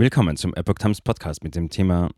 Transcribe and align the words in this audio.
Willkommen 0.00 0.36
zum 0.36 0.54
Epoch 0.54 0.76
Times 0.76 1.00
Podcast 1.00 1.42
mit 1.42 1.56
dem 1.56 1.70
Thema 1.70 2.10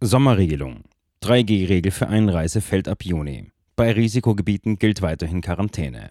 Sommerregelung. 0.00 0.82
3G-Regel 1.22 1.92
für 1.92 2.08
Einreise 2.08 2.60
fällt 2.60 2.88
ab 2.88 3.04
Juni. 3.04 3.52
Bei 3.76 3.92
Risikogebieten 3.92 4.80
gilt 4.80 5.02
weiterhin 5.02 5.40
Quarantäne. 5.40 6.10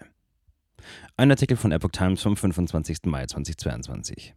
Ein 1.18 1.30
Artikel 1.30 1.58
von 1.58 1.70
Epoch 1.70 1.90
Times 1.90 2.22
vom 2.22 2.34
25. 2.34 3.00
Mai 3.04 3.26
2022. 3.26 4.34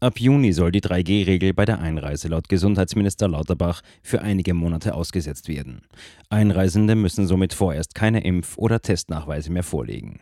Ab 0.00 0.18
Juni 0.18 0.54
soll 0.54 0.72
die 0.72 0.80
3G-Regel 0.80 1.52
bei 1.52 1.66
der 1.66 1.80
Einreise 1.80 2.28
laut 2.28 2.48
Gesundheitsminister 2.48 3.28
Lauterbach 3.28 3.82
für 4.02 4.22
einige 4.22 4.54
Monate 4.54 4.94
ausgesetzt 4.94 5.48
werden. 5.48 5.82
Einreisende 6.30 6.94
müssen 6.94 7.26
somit 7.26 7.52
vorerst 7.52 7.94
keine 7.94 8.24
Impf- 8.24 8.56
oder 8.56 8.80
Testnachweise 8.80 9.52
mehr 9.52 9.62
vorlegen. 9.62 10.20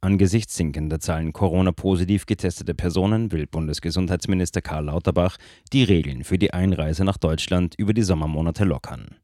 Angesichts 0.00 0.54
sinkender 0.54 1.00
Zahlen 1.00 1.32
Corona-positiv 1.32 2.26
getestete 2.26 2.72
Personen 2.72 3.32
will 3.32 3.48
Bundesgesundheitsminister 3.48 4.62
Karl 4.62 4.84
Lauterbach 4.84 5.38
die 5.72 5.82
Regeln 5.82 6.22
für 6.22 6.38
die 6.38 6.52
Einreise 6.52 7.04
nach 7.04 7.16
Deutschland 7.16 7.74
über 7.76 7.92
die 7.92 8.02
Sommermonate 8.02 8.64
lockern. 8.64 9.16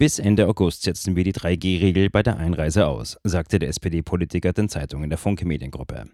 Bis 0.00 0.18
Ende 0.18 0.48
August 0.48 0.84
setzen 0.84 1.14
wir 1.14 1.24
die 1.24 1.34
3G-Regel 1.34 2.08
bei 2.08 2.22
der 2.22 2.38
Einreise 2.38 2.86
aus, 2.86 3.18
sagte 3.22 3.58
der 3.58 3.68
SPD-Politiker 3.68 4.54
den 4.54 4.70
Zeitungen 4.70 5.10
der 5.10 5.18
Funke 5.18 5.44
Mediengruppe. 5.44 6.06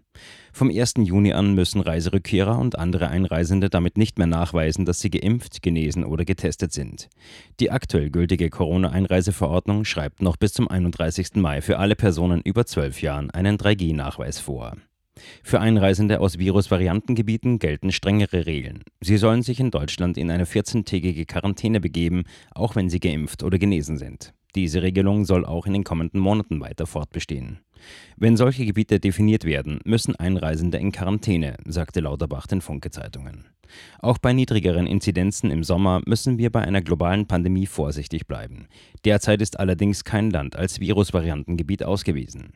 Vom 0.51 0.69
1. 0.69 0.95
Juni 0.97 1.31
an 1.31 1.55
müssen 1.55 1.79
Reiserückkehrer 1.79 2.59
und 2.59 2.77
andere 2.77 3.07
Einreisende 3.07 3.69
damit 3.69 3.97
nicht 3.97 4.17
mehr 4.17 4.27
nachweisen, 4.27 4.83
dass 4.83 4.99
sie 4.99 5.09
geimpft, 5.09 5.61
genesen 5.61 6.03
oder 6.03 6.25
getestet 6.25 6.73
sind. 6.73 7.07
Die 7.61 7.71
aktuell 7.71 8.09
gültige 8.09 8.49
Corona-Einreiseverordnung 8.49 9.85
schreibt 9.85 10.21
noch 10.21 10.35
bis 10.35 10.51
zum 10.51 10.67
31. 10.67 11.35
Mai 11.35 11.61
für 11.61 11.79
alle 11.79 11.95
Personen 11.95 12.41
über 12.41 12.65
12 12.65 13.01
Jahren 13.01 13.31
einen 13.31 13.57
3G-Nachweis 13.57 14.41
vor. 14.41 14.75
Für 15.43 15.59
Einreisende 15.59 16.19
aus 16.19 16.39
Virusvariantengebieten 16.39 17.59
gelten 17.59 17.91
strengere 17.91 18.45
Regeln. 18.45 18.83
Sie 19.01 19.17
sollen 19.17 19.41
sich 19.41 19.59
in 19.59 19.71
Deutschland 19.71 20.17
in 20.17 20.31
eine 20.31 20.45
14-tägige 20.45 21.25
Quarantäne 21.25 21.79
begeben, 21.79 22.23
auch 22.53 22.75
wenn 22.75 22.89
sie 22.89 22.99
geimpft 22.99 23.43
oder 23.43 23.57
genesen 23.57 23.97
sind. 23.97 24.33
Diese 24.55 24.81
Regelung 24.81 25.25
soll 25.25 25.45
auch 25.45 25.65
in 25.67 25.73
den 25.73 25.83
kommenden 25.83 26.19
Monaten 26.19 26.59
weiter 26.59 26.87
fortbestehen. 26.87 27.59
Wenn 28.15 28.37
solche 28.37 28.65
Gebiete 28.65 28.99
definiert 28.99 29.45
werden, 29.45 29.79
müssen 29.85 30.15
Einreisende 30.15 30.77
in 30.77 30.91
Quarantäne, 30.91 31.57
sagte 31.65 31.99
Lauterbach 31.99 32.47
den 32.47 32.61
Funke-Zeitungen. 32.61 33.45
Auch 33.99 34.17
bei 34.17 34.33
niedrigeren 34.33 34.87
Inzidenzen 34.87 35.51
im 35.51 35.63
Sommer 35.63 36.01
müssen 36.05 36.37
wir 36.37 36.51
bei 36.51 36.61
einer 36.61 36.81
globalen 36.81 37.27
Pandemie 37.27 37.65
vorsichtig 37.65 38.27
bleiben. 38.27 38.67
Derzeit 39.05 39.41
ist 39.41 39.59
allerdings 39.59 40.03
kein 40.03 40.31
Land 40.31 40.55
als 40.55 40.79
Virusvariantengebiet 40.79 41.83
ausgewiesen. 41.83 42.53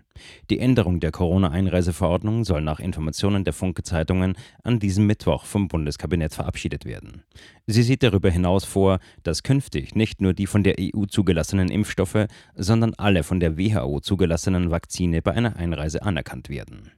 Die 0.49 0.59
Änderung 0.59 0.99
der 0.99 1.11
Corona-Einreiseverordnung 1.11 2.43
soll 2.43 2.61
nach 2.61 2.79
Informationen 2.79 3.43
der 3.43 3.53
Funke-Zeitungen 3.53 4.35
an 4.63 4.79
diesem 4.79 5.07
Mittwoch 5.07 5.45
vom 5.45 5.67
Bundeskabinett 5.67 6.33
verabschiedet 6.33 6.85
werden. 6.85 7.23
Sie 7.67 7.83
sieht 7.83 8.03
darüber 8.03 8.29
hinaus 8.29 8.65
vor, 8.65 8.99
dass 9.23 9.43
künftig 9.43 9.95
nicht 9.95 10.21
nur 10.21 10.33
die 10.33 10.47
von 10.47 10.63
der 10.63 10.75
EU 10.79 11.05
zugelassenen 11.05 11.69
Impfstoffe, 11.69 12.27
sondern 12.55 12.93
alle 12.95 13.23
von 13.23 13.39
der 13.39 13.57
WHO 13.57 13.99
zugelassenen 13.99 14.71
Vakzine 15.11 15.21
bei 15.21 15.33
einer 15.33 15.57
Einreise 15.57 16.03
anerkannt 16.03 16.47
werden. 16.49 16.91